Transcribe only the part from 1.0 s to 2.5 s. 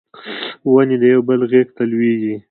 د یو بل غیږ ته لویږي